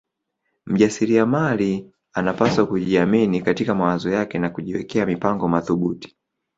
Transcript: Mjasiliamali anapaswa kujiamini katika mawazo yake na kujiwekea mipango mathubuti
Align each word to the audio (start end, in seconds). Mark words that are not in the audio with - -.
Mjasiliamali 0.65 1.91
anapaswa 2.13 2.65
kujiamini 2.67 3.41
katika 3.41 3.75
mawazo 3.75 4.09
yake 4.11 4.39
na 4.39 4.49
kujiwekea 4.49 5.05
mipango 5.05 5.47
mathubuti 5.47 6.17